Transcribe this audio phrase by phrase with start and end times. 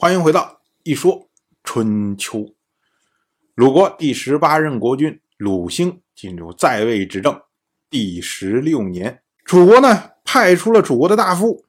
[0.00, 1.28] 欢迎回到一说
[1.62, 2.54] 春秋。
[3.54, 7.38] 鲁国第十八任国君鲁兴进入在位执政
[7.90, 11.66] 第十六年，楚国呢派出了楚国的大夫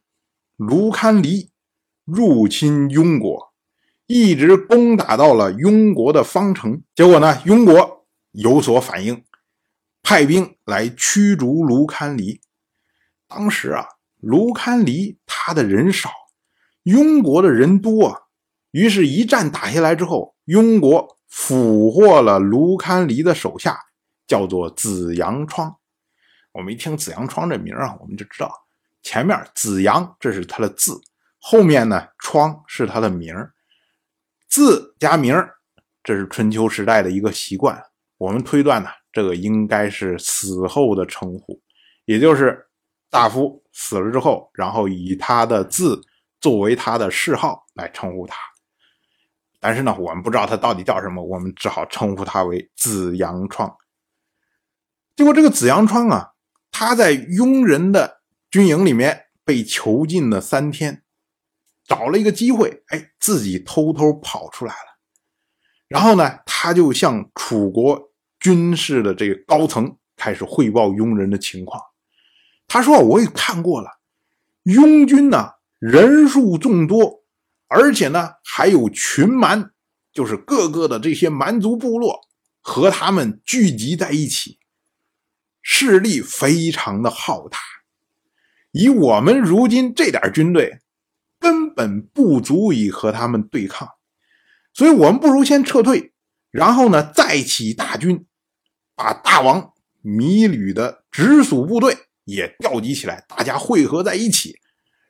[0.56, 1.52] 卢堪离
[2.06, 3.52] 入侵庸国，
[4.08, 6.82] 一直攻打到了庸国的方城。
[6.96, 9.26] 结果呢，庸国有所反应，
[10.02, 12.40] 派兵来驱逐卢堪离。
[13.28, 13.86] 当时啊，
[14.22, 16.10] 卢堪离他的人少。
[16.86, 18.21] 庸国的人多啊，
[18.72, 23.78] 于是，一战打下来之后，庸国俘获了卢堪离的手下，
[24.26, 25.76] 叫做子阳窗。
[26.54, 28.52] 我们一听子阳窗这名啊，我们就知道
[29.02, 31.00] 前面子阳这是他的字，
[31.40, 33.36] 后面呢窗是他的名
[34.48, 35.36] 字加名
[36.04, 37.82] 这是春秋时代的一个习惯。
[38.18, 41.62] 我们推断呢，这个应该是死后的称呼，
[42.06, 42.68] 也就是
[43.10, 46.02] 大夫死了之后，然后以他的字。
[46.40, 48.36] 作为他的谥号来称呼他，
[49.62, 53.74] 但是呢，我们不知道他到底叫什么，我们只好称呼他为子阳创。
[55.16, 56.32] 结果这个子阳创啊，
[56.72, 61.04] 他在庸人的军营里面被囚禁了三天，
[61.86, 64.98] 找了一个机会，哎，自己偷偷跑出来了。
[65.88, 71.80] 然后呢，他就向楚国军事的这个高层开始汇报庸人的情况。
[72.68, 73.90] 他说：“我也看过了，
[74.64, 77.21] 庸军呢。”人数众多，
[77.74, 79.72] 而且呢还有群蛮，
[80.12, 82.20] 就是各个的这些蛮族部落
[82.60, 84.60] 和他们聚集在一起，
[85.62, 87.58] 势力非常的浩大。
[88.74, 90.80] 以我们如今这点军队，
[91.40, 93.88] 根本不足以和他们对抗，
[94.74, 96.12] 所以我们不如先撤退，
[96.52, 98.26] 然后呢再起大军，
[98.96, 104.60] 把大王米吕的直属部队也调集起来，大家汇合在一起。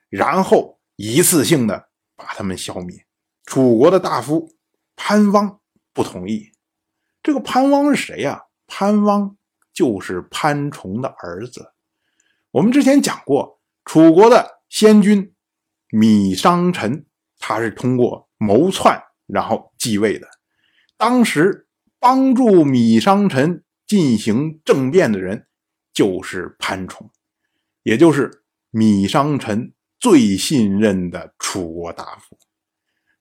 [0.10, 1.90] 然后一次性的
[2.26, 3.06] 把他们消灭。
[3.46, 4.54] 楚国的大夫
[4.96, 5.60] 潘汪
[5.94, 6.52] 不同意。
[7.24, 8.44] 这个潘汪是谁呀？
[8.68, 9.36] 潘汪
[9.74, 11.74] 就是潘崇的儿子。
[12.52, 15.34] 我们之前讲过，楚国的先君
[15.90, 17.06] 米商臣，
[17.40, 20.28] 他是通过谋篡然后继位的。
[20.98, 21.68] 当时
[22.00, 25.48] 帮助米商臣进行政变的人
[25.94, 27.10] 就是潘崇，
[27.84, 29.74] 也就是米商臣。
[30.02, 32.36] 最信任的楚国大夫，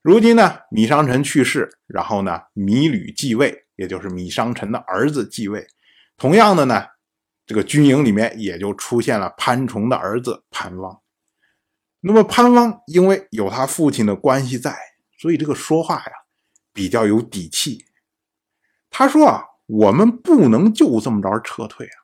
[0.00, 5.66] 如今呢，米商臣去世，然后呢，米吕继位，也就是米商臣的儿子继位。
[6.16, 6.86] 同样的呢，
[7.44, 10.98] 这个军营里面也就出现了潘崇的儿子潘汪。
[12.00, 14.74] 那么潘汪因为有他父亲的关系在，
[15.18, 16.12] 所以这个说话呀
[16.72, 17.84] 比较有底气。
[18.88, 21.96] 他说啊，我们不能就这么着撤退啊，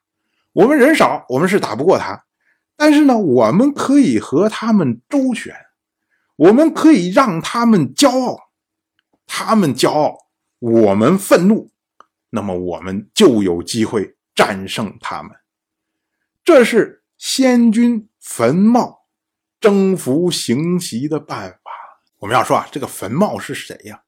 [0.52, 2.25] 我们人少，我们是打不过他。
[2.78, 5.54] 但是呢，我们可以和他们周旋，
[6.36, 8.50] 我们可以让他们骄傲，
[9.26, 10.18] 他们骄傲，
[10.58, 11.70] 我们愤怒，
[12.28, 15.32] 那么我们就有机会战胜他们。
[16.44, 19.06] 这是先君坟茂
[19.58, 21.70] 征服行袭的办法。
[22.18, 24.02] 我们要说啊，这个坟茂是谁呀？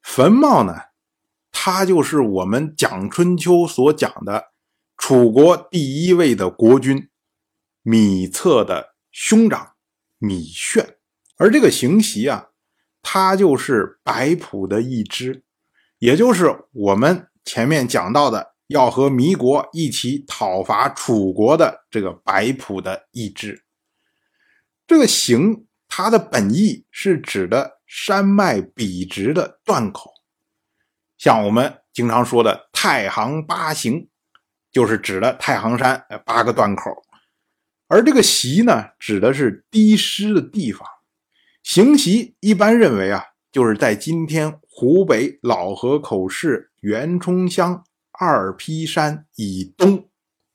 [0.00, 0.74] 坟茂呢，
[1.52, 4.52] 他就是我们讲春秋所讲的
[4.96, 7.09] 楚国第一位的国君。
[7.82, 9.72] 米策的兄长
[10.18, 10.96] 米炫，
[11.36, 12.48] 而这个行袭啊，
[13.00, 15.42] 他就是白朴的一支，
[15.98, 23.64] 也就是我们前面讲到的要和米国一起讨伐楚国的这个白朴的一支。
[24.86, 30.12] 这个行，它的本意是指的山脉笔直的断口，
[31.16, 34.08] 像我们经常说的太行八行，
[34.70, 37.02] 就是指的太行山八个断口。
[37.90, 40.86] 而这个席呢，指的是低湿的地方。
[41.64, 43.20] 行席一般认为啊，
[43.50, 50.08] 就是在今天湖北老河口市袁冲乡二劈山以东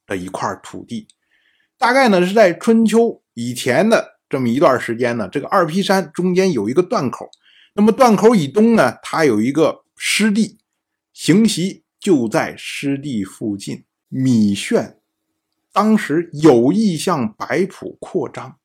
[0.08, 1.10] 的一块土地。
[1.78, 7.30] 大概呢是在春秋以前的这么一段时间呢，这个二劈山中间有一个断口。
[7.74, 10.58] 那么断口以东呢，它有一个湿地，
[11.12, 13.84] 行席就在湿地附近。
[14.08, 15.00] 米炫。
[15.76, 18.58] 当时有意向白浦扩张，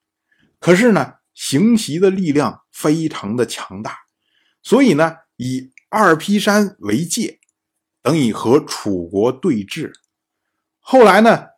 [0.60, 3.98] 可是呢，行袭的力量非常的强大，
[4.62, 7.40] 所以呢，以二劈山为界，
[8.00, 9.90] 等于和楚国对峙。
[10.78, 11.48] 后来呢，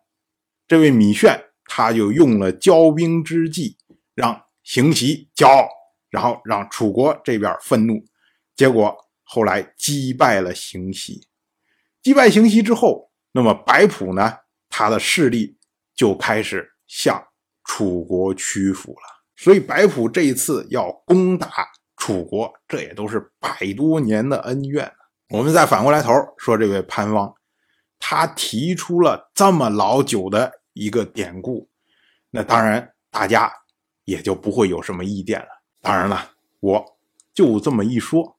[0.66, 3.76] 这位米炫他就用了骄兵之计，
[4.14, 5.68] 让行袭骄傲，
[6.08, 8.02] 然后让楚国这边愤怒，
[8.56, 11.28] 结果后来击败了行袭。
[12.00, 14.38] 击败行袭之后，那么白浦呢？
[14.74, 15.54] 他的势力
[15.94, 17.22] 就开始向
[17.62, 24.90] 楚国屈服了，所以白朴这一次要攻打楚国，这也都是百多年的恩怨。
[25.28, 27.34] 我们再反过来头说，这位潘汪，
[27.98, 31.68] 他提出了这么老久的一个典故，
[32.30, 33.52] 那当然大家
[34.04, 35.48] 也就不会有什么意见了。
[35.82, 36.98] 当然了，我
[37.34, 38.38] 就这么一说，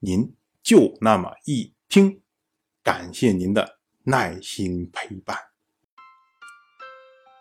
[0.00, 2.20] 您就那么一听，
[2.82, 5.47] 感谢您的耐心陪伴。